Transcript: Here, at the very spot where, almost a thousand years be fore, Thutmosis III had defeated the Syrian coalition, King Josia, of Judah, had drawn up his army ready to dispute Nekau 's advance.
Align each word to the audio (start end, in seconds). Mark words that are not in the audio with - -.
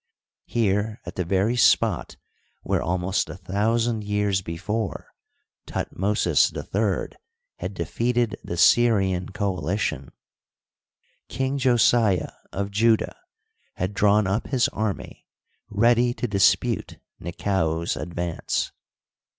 Here, 0.47 0.99
at 1.05 1.15
the 1.15 1.23
very 1.23 1.55
spot 1.55 2.17
where, 2.63 2.81
almost 2.81 3.29
a 3.29 3.37
thousand 3.37 4.03
years 4.03 4.41
be 4.41 4.57
fore, 4.57 5.13
Thutmosis 5.67 6.51
III 6.51 7.15
had 7.57 7.75
defeated 7.75 8.35
the 8.43 8.57
Syrian 8.57 9.29
coalition, 9.29 10.11
King 11.29 11.59
Josia, 11.59 12.33
of 12.51 12.71
Judah, 12.71 13.15
had 13.75 13.93
drawn 13.93 14.25
up 14.25 14.47
his 14.47 14.67
army 14.69 15.27
ready 15.69 16.15
to 16.15 16.27
dispute 16.27 16.97
Nekau 17.19 17.85
's 17.87 17.95
advance. 17.95 18.71